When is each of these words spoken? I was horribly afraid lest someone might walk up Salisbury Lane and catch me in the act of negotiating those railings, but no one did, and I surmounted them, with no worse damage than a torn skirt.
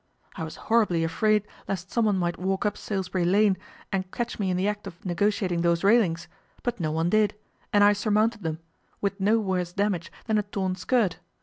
I 0.35 0.43
was 0.43 0.55
horribly 0.55 1.03
afraid 1.03 1.45
lest 1.67 1.91
someone 1.91 2.17
might 2.17 2.39
walk 2.39 2.65
up 2.65 2.75
Salisbury 2.75 3.23
Lane 3.23 3.55
and 3.91 4.09
catch 4.11 4.39
me 4.39 4.49
in 4.49 4.57
the 4.57 4.67
act 4.67 4.87
of 4.87 5.05
negotiating 5.05 5.61
those 5.61 5.83
railings, 5.83 6.27
but 6.63 6.79
no 6.79 6.91
one 6.91 7.11
did, 7.11 7.35
and 7.71 7.83
I 7.83 7.93
surmounted 7.93 8.41
them, 8.41 8.61
with 8.99 9.19
no 9.21 9.37
worse 9.39 9.73
damage 9.73 10.11
than 10.25 10.39
a 10.39 10.41
torn 10.41 10.73
skirt. 10.73 11.19